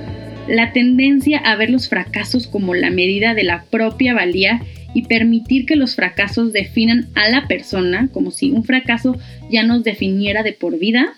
la 0.48 0.72
tendencia 0.72 1.40
a 1.40 1.56
ver 1.56 1.70
los 1.70 1.90
fracasos 1.90 2.48
como 2.48 2.75
la 2.75 2.92
medida 2.92 3.34
de 3.34 3.44
la 3.44 3.66
propia 3.70 4.14
valía 4.14 4.62
y 4.96 5.04
permitir 5.04 5.68
que 5.68 5.75
los 5.75 5.94
fracasos 5.94 6.54
definan 6.54 7.10
a 7.14 7.30
la 7.30 7.48
persona, 7.48 8.10
como 8.12 8.32
si 8.32 8.50
un 8.50 8.64
fracaso 8.64 9.16
ya 9.52 9.62
nos 9.62 9.84
definiera 9.84 10.42
de 10.42 10.54
por 10.54 10.80
vida, 10.80 11.14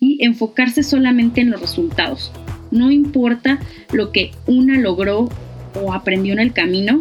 y 0.00 0.24
enfocarse 0.24 0.82
solamente 0.82 1.42
en 1.42 1.50
los 1.50 1.60
resultados. 1.60 2.32
No 2.70 2.90
importa 2.90 3.60
lo 3.92 4.10
que 4.10 4.32
una 4.46 4.78
logró 4.78 5.28
o 5.74 5.92
aprendió 5.92 6.32
en 6.32 6.40
el 6.40 6.52
camino, 6.52 6.98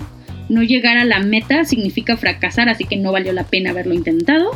no 0.49 0.63
llegar 0.63 0.97
a 0.97 1.05
la 1.05 1.19
meta 1.19 1.63
significa 1.63 2.17
fracasar, 2.17 2.69
así 2.69 2.83
que 2.83 2.97
no 2.97 3.11
valió 3.11 3.31
la 3.33 3.45
pena 3.45 3.69
haberlo 3.69 3.93
intentado. 3.93 4.49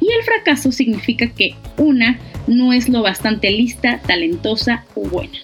Y 0.00 0.06
el 0.12 0.22
fracaso 0.22 0.70
significa 0.70 1.28
que 1.28 1.54
una 1.78 2.18
no 2.46 2.72
es 2.72 2.88
lo 2.88 3.02
bastante 3.02 3.50
lista, 3.50 4.00
talentosa 4.06 4.84
o 4.94 5.08
buena. 5.08 5.38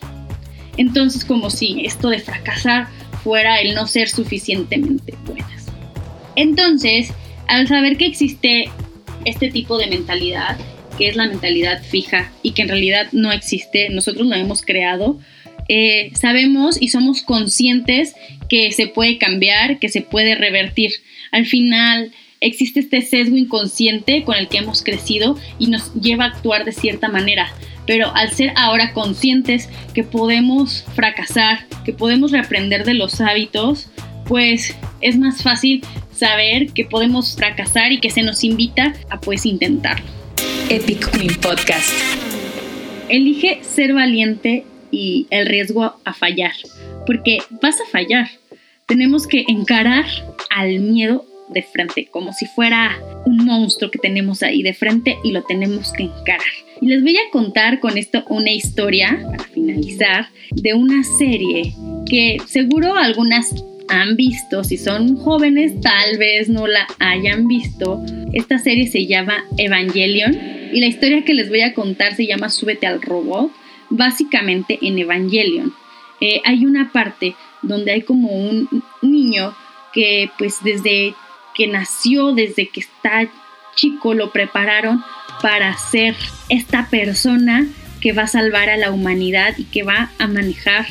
Entonces, 0.76 1.24
como 1.24 1.50
si 1.50 1.84
esto 1.84 2.10
de 2.10 2.20
fracasar 2.20 2.86
fuera 3.24 3.60
el 3.60 3.74
no 3.74 3.86
ser 3.86 4.08
suficientemente 4.08 5.14
buenas. 5.24 5.63
Entonces, 6.36 7.12
al 7.48 7.68
saber 7.68 7.96
que 7.96 8.06
existe 8.06 8.70
este 9.24 9.50
tipo 9.50 9.78
de 9.78 9.86
mentalidad, 9.86 10.58
que 10.98 11.08
es 11.08 11.16
la 11.16 11.26
mentalidad 11.26 11.82
fija 11.82 12.32
y 12.42 12.52
que 12.52 12.62
en 12.62 12.68
realidad 12.68 13.08
no 13.12 13.32
existe, 13.32 13.88
nosotros 13.90 14.26
lo 14.26 14.34
hemos 14.34 14.62
creado, 14.62 15.18
eh, 15.68 16.10
sabemos 16.14 16.80
y 16.80 16.88
somos 16.88 17.22
conscientes 17.22 18.14
que 18.48 18.70
se 18.72 18.86
puede 18.86 19.18
cambiar, 19.18 19.78
que 19.78 19.88
se 19.88 20.02
puede 20.02 20.34
revertir. 20.34 20.92
Al 21.32 21.46
final 21.46 22.12
existe 22.40 22.80
este 22.80 23.00
sesgo 23.00 23.36
inconsciente 23.36 24.22
con 24.24 24.36
el 24.36 24.48
que 24.48 24.58
hemos 24.58 24.82
crecido 24.82 25.38
y 25.58 25.68
nos 25.68 25.94
lleva 25.94 26.24
a 26.24 26.28
actuar 26.28 26.64
de 26.64 26.72
cierta 26.72 27.08
manera 27.08 27.52
pero 27.86 28.14
al 28.14 28.30
ser 28.30 28.52
ahora 28.56 28.92
conscientes 28.92 29.68
que 29.94 30.04
podemos 30.04 30.84
fracasar, 30.94 31.66
que 31.84 31.92
podemos 31.92 32.30
reaprender 32.30 32.84
de 32.84 32.94
los 32.94 33.20
hábitos, 33.20 33.88
pues 34.26 34.74
es 35.00 35.18
más 35.18 35.42
fácil 35.42 35.82
saber 36.14 36.68
que 36.68 36.84
podemos 36.84 37.36
fracasar 37.36 37.92
y 37.92 38.00
que 38.00 38.10
se 38.10 38.22
nos 38.22 38.44
invita 38.44 38.94
a 39.10 39.20
pues 39.20 39.46
intentarlo. 39.46 40.06
Epic 40.68 41.10
Queen 41.10 41.34
Podcast. 41.40 41.90
Elige 43.08 43.60
ser 43.62 43.92
valiente 43.92 44.64
y 44.90 45.26
el 45.30 45.46
riesgo 45.46 45.94
a 46.04 46.12
fallar, 46.14 46.52
porque 47.06 47.38
vas 47.62 47.80
a 47.80 47.90
fallar. 47.90 48.28
Tenemos 48.86 49.26
que 49.26 49.44
encarar 49.48 50.06
al 50.50 50.78
miedo 50.80 51.26
de 51.48 51.62
frente, 51.62 52.06
como 52.10 52.32
si 52.32 52.46
fuera 52.46 52.98
un 53.26 53.44
monstruo 53.44 53.90
que 53.90 53.98
tenemos 53.98 54.42
ahí 54.42 54.62
de 54.62 54.74
frente 54.74 55.18
y 55.22 55.32
lo 55.32 55.42
tenemos 55.42 55.92
que 55.92 56.04
encarar. 56.04 56.40
Y 56.80 56.86
les 56.86 57.02
voy 57.02 57.16
a 57.16 57.30
contar 57.30 57.80
con 57.80 57.98
esto 57.98 58.24
una 58.28 58.52
historia, 58.52 59.20
para 59.30 59.44
finalizar, 59.44 60.28
de 60.50 60.74
una 60.74 61.02
serie 61.18 61.74
que 62.06 62.38
seguro 62.46 62.96
algunas 62.96 63.54
han 63.88 64.16
visto, 64.16 64.64
si 64.64 64.76
son 64.76 65.16
jóvenes 65.16 65.80
tal 65.80 66.18
vez 66.18 66.48
no 66.48 66.66
la 66.66 66.86
hayan 66.98 67.46
visto. 67.46 68.02
Esta 68.32 68.58
serie 68.58 68.86
se 68.86 69.06
llama 69.06 69.44
Evangelion 69.58 70.34
y 70.72 70.80
la 70.80 70.86
historia 70.86 71.24
que 71.24 71.34
les 71.34 71.48
voy 71.48 71.62
a 71.62 71.74
contar 71.74 72.14
se 72.14 72.26
llama 72.26 72.48
Súbete 72.48 72.86
al 72.86 73.02
robot. 73.02 73.50
Básicamente 73.90 74.78
en 74.82 74.98
Evangelion 74.98 75.74
eh, 76.20 76.40
hay 76.44 76.64
una 76.64 76.90
parte 76.92 77.34
donde 77.62 77.92
hay 77.92 78.02
como 78.02 78.30
un 78.30 78.68
niño 79.02 79.54
que 79.92 80.30
pues 80.38 80.58
desde 80.64 81.14
que 81.54 81.66
nació, 81.66 82.32
desde 82.32 82.68
que 82.68 82.80
está 82.80 83.28
chico, 83.76 84.14
lo 84.14 84.32
prepararon 84.32 85.02
para 85.42 85.76
ser 85.76 86.14
esta 86.48 86.88
persona 86.90 87.66
que 88.00 88.12
va 88.12 88.22
a 88.22 88.28
salvar 88.28 88.68
a 88.68 88.76
la 88.76 88.90
humanidad 88.90 89.54
y 89.56 89.64
que 89.64 89.82
va 89.82 90.10
a 90.18 90.26
manejar 90.26 90.86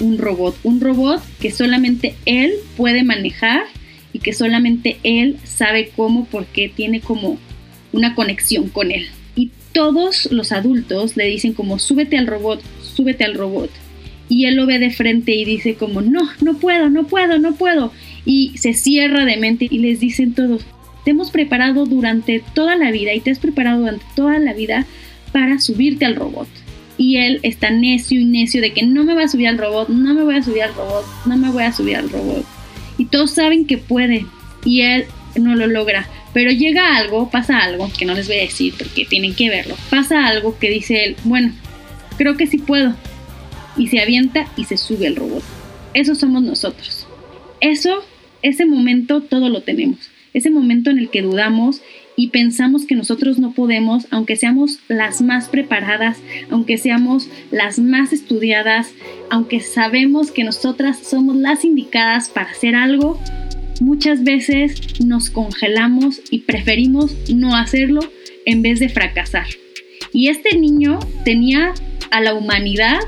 un 0.00 0.18
robot. 0.18 0.56
Un 0.62 0.80
robot 0.80 1.22
que 1.40 1.50
solamente 1.50 2.14
él 2.24 2.52
puede 2.76 3.02
manejar 3.02 3.64
y 4.12 4.20
que 4.20 4.32
solamente 4.32 4.98
él 5.02 5.36
sabe 5.44 5.90
cómo 5.94 6.26
porque 6.26 6.68
tiene 6.68 7.00
como 7.00 7.38
una 7.92 8.14
conexión 8.14 8.68
con 8.68 8.90
él. 8.90 9.06
Y 9.34 9.50
todos 9.72 10.30
los 10.32 10.52
adultos 10.52 11.16
le 11.16 11.26
dicen 11.26 11.52
como 11.52 11.78
súbete 11.78 12.16
al 12.16 12.26
robot, 12.26 12.62
súbete 12.82 13.24
al 13.24 13.34
robot. 13.34 13.70
Y 14.28 14.44
él 14.44 14.56
lo 14.56 14.66
ve 14.66 14.78
de 14.78 14.90
frente 14.90 15.34
y 15.34 15.44
dice 15.44 15.74
como 15.74 16.02
no, 16.02 16.28
no 16.42 16.58
puedo, 16.58 16.90
no 16.90 17.06
puedo, 17.06 17.38
no 17.38 17.54
puedo 17.54 17.92
y 18.28 18.52
se 18.58 18.74
cierra 18.74 19.24
de 19.24 19.38
mente 19.38 19.66
y 19.70 19.78
les 19.78 20.00
dicen 20.00 20.34
todos, 20.34 20.62
te 21.04 21.12
hemos 21.12 21.30
preparado 21.30 21.86
durante 21.86 22.42
toda 22.54 22.76
la 22.76 22.90
vida 22.90 23.14
y 23.14 23.20
te 23.20 23.30
has 23.30 23.38
preparado 23.38 23.80
durante 23.80 24.04
toda 24.14 24.38
la 24.38 24.52
vida 24.52 24.84
para 25.32 25.58
subirte 25.58 26.04
al 26.04 26.14
robot. 26.14 26.48
Y 26.98 27.16
él 27.16 27.40
está 27.42 27.70
necio 27.70 28.20
y 28.20 28.24
necio 28.24 28.60
de 28.60 28.72
que 28.72 28.82
no 28.84 29.04
me 29.04 29.14
voy 29.14 29.22
a 29.22 29.28
subir 29.28 29.48
al 29.48 29.56
robot, 29.56 29.88
no 29.88 30.14
me 30.14 30.24
voy 30.24 30.34
a 30.34 30.42
subir 30.42 30.62
al 30.62 30.74
robot, 30.74 31.06
no 31.26 31.36
me 31.36 31.50
voy 31.50 31.62
a 31.62 31.72
subir 31.72 31.96
al 31.96 32.10
robot. 32.10 32.44
Y 32.98 33.06
todos 33.06 33.30
saben 33.30 33.66
que 33.66 33.78
puede 33.78 34.26
y 34.64 34.82
él 34.82 35.06
no 35.36 35.54
lo 35.54 35.66
logra. 35.66 36.08
Pero 36.34 36.50
llega 36.50 36.96
algo, 36.96 37.30
pasa 37.30 37.58
algo, 37.58 37.90
que 37.96 38.04
no 38.04 38.14
les 38.14 38.26
voy 38.26 38.38
a 38.38 38.42
decir 38.42 38.74
porque 38.76 39.04
tienen 39.04 39.34
que 39.34 39.48
verlo. 39.48 39.76
Pasa 39.88 40.26
algo 40.26 40.58
que 40.58 40.70
dice 40.70 41.04
él, 41.04 41.16
bueno, 41.24 41.52
creo 42.18 42.36
que 42.36 42.46
sí 42.46 42.58
puedo. 42.58 42.94
Y 43.76 43.86
se 43.86 44.00
avienta 44.00 44.48
y 44.56 44.64
se 44.64 44.76
sube 44.76 45.06
al 45.06 45.16
robot. 45.16 45.44
Eso 45.94 46.14
somos 46.16 46.42
nosotros. 46.42 47.06
Eso 47.60 48.04
ese 48.42 48.66
momento 48.66 49.20
todo 49.22 49.48
lo 49.48 49.62
tenemos. 49.62 50.10
Ese 50.34 50.50
momento 50.50 50.90
en 50.90 50.98
el 50.98 51.10
que 51.10 51.22
dudamos 51.22 51.80
y 52.18 52.30
pensamos 52.30 52.84
que 52.84 52.96
nosotros 52.96 53.38
no 53.38 53.52
podemos, 53.52 54.08
aunque 54.10 54.34
seamos 54.34 54.80
las 54.88 55.22
más 55.22 55.48
preparadas, 55.48 56.18
aunque 56.50 56.76
seamos 56.76 57.28
las 57.52 57.78
más 57.78 58.12
estudiadas, 58.12 58.92
aunque 59.30 59.60
sabemos 59.60 60.32
que 60.32 60.42
nosotras 60.42 60.98
somos 60.98 61.36
las 61.36 61.64
indicadas 61.64 62.28
para 62.28 62.50
hacer 62.50 62.74
algo, 62.74 63.20
muchas 63.80 64.24
veces 64.24 65.00
nos 65.00 65.30
congelamos 65.30 66.20
y 66.28 66.40
preferimos 66.40 67.14
no 67.32 67.54
hacerlo 67.54 68.00
en 68.46 68.62
vez 68.62 68.80
de 68.80 68.88
fracasar. 68.88 69.46
Y 70.12 70.28
este 70.28 70.58
niño 70.58 70.98
tenía 71.24 71.72
a 72.10 72.20
la 72.20 72.34
humanidad 72.34 72.98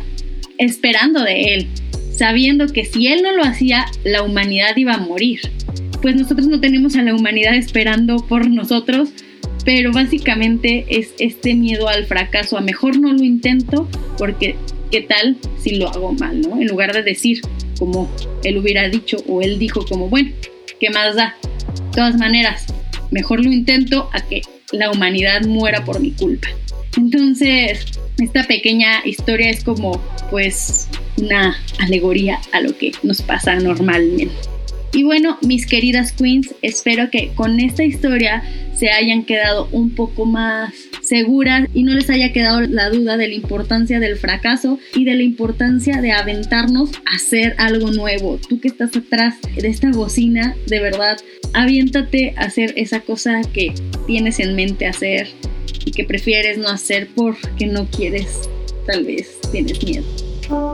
esperando 0.57 1.25
de 1.25 1.55
él, 1.55 1.67
sabiendo 2.13 2.69
que 2.69 2.85
si 2.85 3.09
él 3.09 3.23
no 3.25 3.33
lo 3.33 3.43
hacía, 3.43 3.87
la 4.05 4.23
humanidad 4.23 4.77
iba 4.77 4.95
a 4.95 4.99
morir. 4.99 5.41
Pues 6.03 6.17
nosotros 6.17 6.47
no 6.47 6.61
tenemos 6.61 6.97
a 6.97 7.03
la 7.03 7.15
humanidad 7.15 7.55
esperando 7.55 8.17
por 8.27 8.49
nosotros, 8.49 9.11
pero 9.65 9.93
básicamente 9.93 10.87
es 10.89 11.15
este 11.19 11.55
miedo 11.55 11.89
al 11.89 12.07
fracaso, 12.07 12.57
a 12.57 12.63
mejor 12.63 12.99
no 12.99 13.13
lo 13.13 13.23
intento 13.23 13.89
porque 14.17 14.57
qué 14.91 15.03
tal 15.03 15.37
si 15.59 15.77
lo 15.77 15.89
hago 15.89 16.13
mal, 16.13 16.41
¿no? 16.41 16.61
En 16.61 16.69
lugar 16.69 16.93
de 16.93 17.03
decir 17.03 17.41
como 17.79 18.11
él 18.45 18.59
hubiera 18.59 18.89
dicho 18.89 19.19
o 19.29 19.43
él 19.43 19.59
dijo 19.59 19.85
como, 19.87 20.09
bueno, 20.09 20.31
¿qué 20.81 20.91
más 20.91 21.17
da? 21.17 21.37
De 21.75 21.97
todas 21.97 22.17
maneras, 22.17 22.67
mejor 23.11 23.45
lo 23.45 23.53
intento 23.53 24.09
a 24.13 24.21
que 24.21 24.43
la 24.73 24.91
humanidad 24.91 25.43
muera 25.43 25.85
por 25.85 26.01
mi 26.01 26.13
culpa. 26.13 26.49
Entonces, 26.97 27.85
esta 28.19 28.45
pequeña 28.45 29.03
historia 29.05 29.51
es 29.51 29.65
como, 29.65 30.01
pues, 30.31 30.89
una 31.17 31.57
alegoría 31.79 32.39
a 32.53 32.61
lo 32.61 32.77
que 32.77 32.93
nos 33.03 33.23
pasa 33.23 33.55
normalmente. 33.57 34.35
Y 34.93 35.05
bueno, 35.05 35.39
mis 35.43 35.67
queridas 35.67 36.13
queens, 36.13 36.55
espero 36.63 37.11
que 37.11 37.31
con 37.35 37.61
esta 37.61 37.85
historia 37.85 38.43
se 38.77 38.91
hayan 38.91 39.25
quedado 39.25 39.69
un 39.73 39.95
poco 39.95 40.27
más 40.27 40.75
seguras 41.03 41.69
y 41.75 41.85
no 41.85 41.93
les 41.95 42.11
haya 42.11 42.33
quedado 42.33 42.61
la 42.63 42.89
duda 42.91 43.17
de 43.17 43.29
la 43.29 43.35
importancia 43.35 44.01
del 44.01 44.17
fracaso 44.17 44.79
y 44.95 45.05
de 45.05 45.15
la 45.15 45.23
importancia 45.23 46.01
de 46.01 46.13
aventarnos 46.13 46.91
a 47.07 47.17
hacer 47.17 47.55
algo 47.59 47.91
nuevo. 47.91 48.39
Tú 48.49 48.61
que 48.61 48.69
estás 48.69 48.97
atrás 48.97 49.35
de 49.55 49.69
esta 49.69 49.91
bocina, 49.91 50.57
de 50.67 50.81
verdad, 50.81 51.19
aviéntate 51.53 52.35
a 52.37 52.43
hacer 52.43 52.73
esa 52.77 53.01
cosa 53.01 53.43
que 53.53 53.73
tienes 54.07 54.41
en 54.41 54.57
mente 54.57 54.87
hacer 54.87 55.29
y 55.85 55.93
que 55.93 56.05
prefieres 56.05 56.59
no 56.59 56.69
hacer 56.69 57.09
porque 57.15 57.67
no 57.67 57.87
quieres, 57.87 58.49
tal 58.87 59.05
vez 59.05 59.39
tienes 59.53 59.83
miedo. 59.85 60.05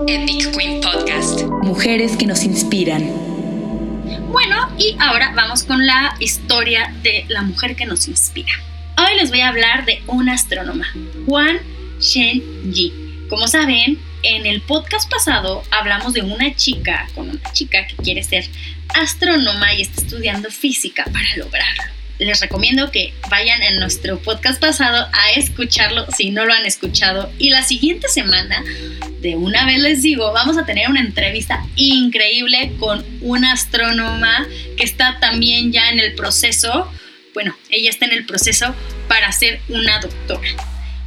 Epic 0.07 0.57
Queen 0.57 0.81
Podcast. 0.81 1.43
Mujeres 1.63 2.17
que 2.17 2.27
nos 2.27 2.45
inspiran. 2.45 3.36
Bueno, 4.07 4.71
y 4.79 4.97
ahora 5.01 5.33
vamos 5.35 5.65
con 5.65 5.85
la 5.85 6.15
historia 6.21 6.95
de 7.03 7.25
la 7.29 7.43
mujer 7.43 7.75
que 7.75 7.87
nos 7.87 8.07
inspira. 8.09 8.53
Hoy 8.99 9.17
les 9.17 9.31
voy 9.31 9.41
a 9.41 9.49
hablar 9.49 9.85
de 9.85 10.03
una 10.07 10.35
astrónoma, 10.35 10.87
Juan 11.27 11.59
Shen 11.99 12.73
Yi. 12.73 13.27
Como 13.29 13.49
saben, 13.49 13.99
en 14.23 14.47
el 14.47 14.63
podcast 14.63 15.11
pasado 15.11 15.63
hablamos 15.71 16.13
de 16.13 16.23
una 16.23 16.55
chica, 16.55 17.09
con 17.15 17.31
una 17.31 17.53
chica 17.53 17.87
que 17.87 17.97
quiere 17.97 18.23
ser 18.23 18.49
astrónoma 18.95 19.75
y 19.75 19.83
está 19.83 20.03
estudiando 20.03 20.51
física 20.51 21.05
para 21.13 21.37
lograrlo 21.37 21.96
les 22.19 22.41
recomiendo 22.41 22.91
que 22.91 23.13
vayan 23.31 23.63
en 23.63 23.79
nuestro 23.79 24.19
podcast 24.19 24.61
pasado 24.61 25.09
a 25.13 25.31
escucharlo 25.33 26.07
si 26.17 26.31
no 26.31 26.45
lo 26.47 26.53
han 26.53 26.67
escuchado. 26.67 27.33
Y 27.39 27.51
la 27.51 27.63
siguiente 27.63 28.09
semana, 28.09 28.63
de 29.21 29.37
una 29.37 29.67
vez 29.67 29.79
les 29.81 30.03
digo, 30.03 30.33
vamos 30.33 30.57
a 30.57 30.65
tener 30.65 30.89
una 30.89 31.01
entrevista 31.01 31.65
increíble 31.77 32.73
con 32.79 33.05
una 33.21 33.53
astrónoma 33.53 34.47
que 34.77 34.85
está 34.85 35.19
también 35.21 35.73
ya 35.73 35.91
en 35.91 36.01
el 36.01 36.15
proceso, 36.15 36.91
bueno, 37.35 37.55
ella 37.71 37.91
está 37.91 38.07
en 38.07 38.13
el 38.13 38.25
proceso 38.25 38.75
para 39.09 39.31
ser 39.33 39.61
una 39.69 40.01
doctora. 40.01 40.49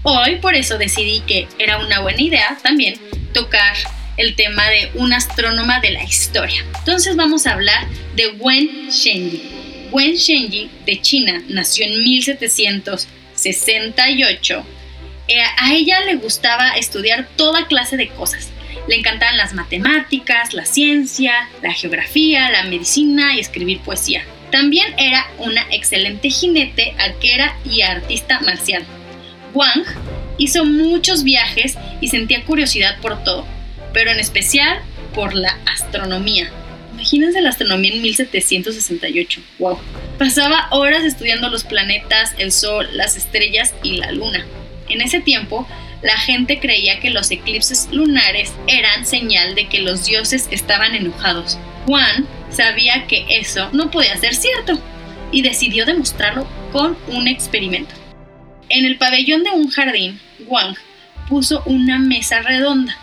Hoy 0.03 0.37
por 0.37 0.55
eso 0.55 0.77
decidí 0.77 1.21
que 1.21 1.47
era 1.57 1.77
una 1.79 1.99
buena 1.99 2.21
idea 2.21 2.57
también 2.63 2.95
tocar 3.33 3.75
el 4.17 4.35
tema 4.35 4.67
de 4.67 4.91
una 4.95 5.17
astrónoma 5.17 5.79
de 5.79 5.91
la 5.91 6.03
historia. 6.03 6.63
Entonces 6.79 7.15
vamos 7.15 7.47
a 7.47 7.53
hablar 7.53 7.87
de 8.15 8.27
Wen 8.31 8.89
Shenyi. 8.89 9.68
Wen 9.91 10.15
Shenji 10.15 10.69
de 10.85 11.01
China 11.01 11.41
nació 11.47 11.85
en 11.85 12.03
1768. 12.03 14.65
Eh, 15.27 15.41
a 15.57 15.73
ella 15.73 16.01
le 16.01 16.15
gustaba 16.15 16.71
estudiar 16.71 17.29
toda 17.35 17.67
clase 17.67 17.97
de 17.97 18.07
cosas. 18.09 18.49
Le 18.87 18.95
encantaban 18.95 19.37
las 19.37 19.53
matemáticas, 19.53 20.53
la 20.53 20.65
ciencia, 20.65 21.49
la 21.61 21.73
geografía, 21.73 22.49
la 22.49 22.63
medicina 22.63 23.35
y 23.35 23.39
escribir 23.39 23.81
poesía. 23.81 24.23
También 24.51 24.93
era 24.97 25.29
una 25.37 25.61
excelente 25.71 26.29
jinete, 26.29 26.95
arquera 26.97 27.55
y 27.63 27.81
artista 27.81 28.39
marcial. 28.41 28.83
Wang 29.53 29.85
hizo 30.37 30.65
muchos 30.65 31.23
viajes 31.23 31.77
y 32.01 32.09
sentía 32.09 32.43
curiosidad 32.45 32.99
por 33.01 33.23
todo, 33.23 33.45
pero 33.93 34.11
en 34.11 34.19
especial 34.19 34.81
por 35.13 35.35
la 35.35 35.57
astronomía. 35.65 36.51
Imagínense 36.99 37.39
la 37.39 37.51
astronomía 37.51 37.93
en 37.93 38.01
1768. 38.01 39.41
¡Wow! 39.59 39.79
Pasaba 40.17 40.67
horas 40.71 41.05
estudiando 41.05 41.47
los 41.47 41.63
planetas, 41.63 42.35
el 42.37 42.51
Sol, 42.51 42.89
las 42.91 43.15
estrellas 43.15 43.73
y 43.83 43.95
la 43.95 44.11
Luna. 44.11 44.45
En 44.89 44.99
ese 44.99 45.21
tiempo, 45.21 45.65
la 46.01 46.17
gente 46.17 46.59
creía 46.59 46.99
que 46.99 47.09
los 47.09 47.31
eclipses 47.31 47.87
lunares 47.93 48.51
eran 48.67 49.05
señal 49.05 49.55
de 49.55 49.69
que 49.69 49.79
los 49.79 50.05
dioses 50.05 50.49
estaban 50.51 50.93
enojados. 50.93 51.57
Juan 51.85 52.27
sabía 52.49 53.07
que 53.07 53.25
eso 53.29 53.69
no 53.71 53.89
podía 53.91 54.17
ser 54.17 54.35
cierto 54.35 54.77
y 55.31 55.41
decidió 55.41 55.85
demostrarlo 55.85 56.45
con 56.73 56.97
un 57.07 57.29
experimento. 57.29 57.95
En 58.67 58.83
el 58.83 58.97
pabellón 58.97 59.45
de 59.45 59.51
un 59.51 59.69
jardín, 59.69 60.19
Wang 60.47 60.75
puso 61.29 61.63
una 61.65 61.97
mesa 61.97 62.41
redonda, 62.41 62.97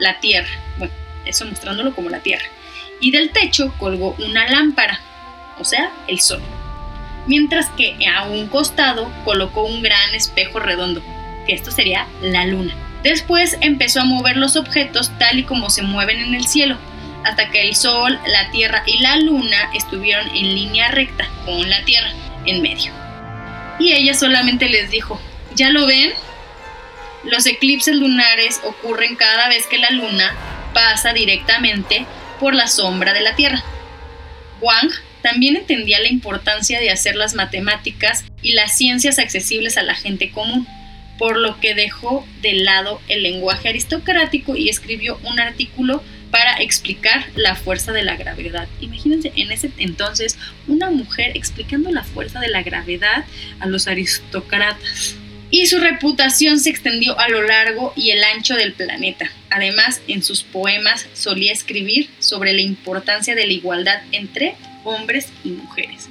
la 0.00 0.18
Tierra, 0.18 0.50
bueno, 0.78 0.92
eso 1.26 1.46
mostrándolo 1.46 1.94
como 1.94 2.10
la 2.10 2.18
Tierra, 2.18 2.46
y 3.04 3.10
del 3.10 3.32
techo 3.32 3.74
colgó 3.78 4.16
una 4.18 4.48
lámpara, 4.48 4.98
o 5.58 5.64
sea, 5.64 5.92
el 6.08 6.20
sol. 6.20 6.40
Mientras 7.26 7.68
que 7.76 7.94
a 8.08 8.22
un 8.22 8.48
costado 8.48 9.12
colocó 9.26 9.64
un 9.64 9.82
gran 9.82 10.14
espejo 10.14 10.58
redondo, 10.58 11.02
que 11.46 11.52
esto 11.52 11.70
sería 11.70 12.06
la 12.22 12.46
luna. 12.46 12.74
Después 13.02 13.58
empezó 13.60 14.00
a 14.00 14.04
mover 14.04 14.38
los 14.38 14.56
objetos 14.56 15.10
tal 15.18 15.38
y 15.38 15.42
como 15.42 15.68
se 15.68 15.82
mueven 15.82 16.18
en 16.18 16.34
el 16.34 16.46
cielo, 16.46 16.78
hasta 17.24 17.50
que 17.50 17.68
el 17.68 17.76
sol, 17.76 18.18
la 18.26 18.50
tierra 18.52 18.82
y 18.86 18.98
la 19.02 19.18
luna 19.18 19.70
estuvieron 19.74 20.26
en 20.28 20.54
línea 20.54 20.90
recta 20.90 21.28
con 21.44 21.68
la 21.68 21.84
tierra 21.84 22.10
en 22.46 22.62
medio. 22.62 22.90
Y 23.78 23.92
ella 23.92 24.14
solamente 24.14 24.70
les 24.70 24.90
dijo, 24.90 25.20
¿ya 25.54 25.68
lo 25.68 25.84
ven? 25.84 26.10
Los 27.24 27.44
eclipses 27.44 27.96
lunares 27.96 28.62
ocurren 28.64 29.14
cada 29.16 29.48
vez 29.48 29.66
que 29.66 29.76
la 29.76 29.90
luna 29.90 30.34
pasa 30.72 31.12
directamente 31.12 32.06
por 32.44 32.54
la 32.54 32.66
sombra 32.66 33.14
de 33.14 33.22
la 33.22 33.34
Tierra. 33.36 33.64
Wang 34.60 34.90
también 35.22 35.56
entendía 35.56 35.98
la 35.98 36.10
importancia 36.10 36.78
de 36.78 36.90
hacer 36.90 37.16
las 37.16 37.32
matemáticas 37.32 38.22
y 38.42 38.52
las 38.52 38.76
ciencias 38.76 39.18
accesibles 39.18 39.78
a 39.78 39.82
la 39.82 39.94
gente 39.94 40.30
común, 40.30 40.68
por 41.16 41.38
lo 41.38 41.58
que 41.58 41.74
dejó 41.74 42.28
de 42.42 42.52
lado 42.52 43.00
el 43.08 43.22
lenguaje 43.22 43.70
aristocrático 43.70 44.56
y 44.56 44.68
escribió 44.68 45.18
un 45.22 45.40
artículo 45.40 46.04
para 46.30 46.60
explicar 46.60 47.24
la 47.34 47.54
fuerza 47.54 47.92
de 47.92 48.04
la 48.04 48.16
gravedad. 48.16 48.68
Imagínense 48.78 49.32
en 49.36 49.50
ese 49.50 49.70
entonces 49.78 50.36
una 50.68 50.90
mujer 50.90 51.38
explicando 51.38 51.90
la 51.92 52.04
fuerza 52.04 52.40
de 52.40 52.48
la 52.48 52.62
gravedad 52.62 53.24
a 53.58 53.66
los 53.66 53.88
aristócratas 53.88 55.16
y 55.54 55.68
su 55.68 55.78
reputación 55.78 56.58
se 56.58 56.68
extendió 56.68 57.16
a 57.16 57.28
lo 57.28 57.40
largo 57.40 57.92
y 57.94 58.10
el 58.10 58.24
ancho 58.24 58.56
del 58.56 58.72
planeta. 58.72 59.30
Además, 59.50 60.02
en 60.08 60.24
sus 60.24 60.42
poemas 60.42 61.06
solía 61.12 61.52
escribir 61.52 62.10
sobre 62.18 62.52
la 62.52 62.60
importancia 62.60 63.36
de 63.36 63.46
la 63.46 63.52
igualdad 63.52 64.02
entre 64.10 64.56
hombres 64.82 65.28
y 65.44 65.50
mujeres. 65.50 66.08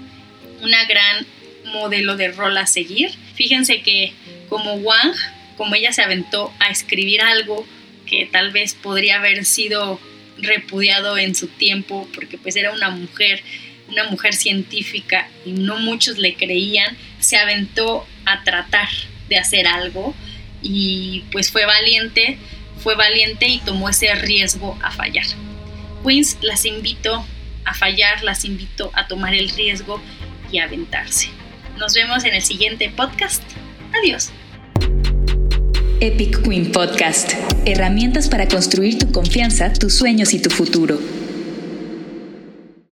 Una 0.62 0.86
gran 0.86 1.28
modelo 1.66 2.16
de 2.16 2.30
rol 2.30 2.58
a 2.58 2.68
seguir. 2.68 3.12
Fíjense 3.36 3.82
que 3.82 4.14
como 4.48 4.76
Wang, 4.76 5.14
como 5.58 5.76
ella 5.76 5.92
se 5.92 6.04
aventó 6.04 6.54
a 6.60 6.70
escribir 6.70 7.20
algo 7.20 7.68
que 8.06 8.26
tal 8.32 8.52
vez 8.52 8.76
podría 8.76 9.18
haber 9.18 9.44
sido 9.44 10.00
repudiado 10.38 11.18
en 11.18 11.36
su 11.36 11.50
tiempo 11.50 12.08
porque 12.16 12.38
pues 12.38 12.56
era 12.56 12.72
una 12.72 12.92
mujer, 12.92 13.44
una 13.90 14.06
mujer 14.06 14.36
científica 14.36 15.28
y 15.44 15.52
no 15.52 15.80
muchos 15.80 16.18
le 16.18 16.36
creían, 16.36 16.96
se 17.20 17.36
aventó 17.36 18.08
a 18.24 18.42
tratar 18.46 18.88
de 19.34 19.40
hacer 19.40 19.68
algo 19.68 20.14
y 20.62 21.24
pues 21.32 21.52
fue 21.52 21.66
valiente, 21.66 22.38
fue 22.78 22.96
valiente 22.96 23.48
y 23.48 23.60
tomó 23.60 23.90
ese 23.90 24.14
riesgo 24.16 24.78
a 24.82 24.92
fallar. 24.92 25.26
Queens 26.06 26.38
las 26.42 26.66
invito 26.66 27.26
a 27.66 27.74
fallar, 27.74 28.24
las 28.24 28.46
invito 28.46 28.92
a 28.94 29.08
tomar 29.08 29.34
el 29.34 29.50
riesgo 29.50 30.02
y 30.52 30.60
a 30.60 30.66
aventarse. 30.66 31.30
Nos 31.78 31.94
vemos 31.94 32.24
en 32.24 32.36
el 32.36 32.42
siguiente 32.42 32.90
podcast. 32.90 33.42
Adiós. 34.02 34.32
Epic 36.00 36.44
Queen 36.44 36.72
Podcast. 36.72 37.34
Herramientas 37.66 38.28
para 38.28 38.48
construir 38.48 38.98
tu 38.98 39.12
confianza, 39.12 39.72
tus 39.72 39.96
sueños 39.96 40.34
y 40.34 40.42
tu 40.42 40.50
futuro. 40.50 41.00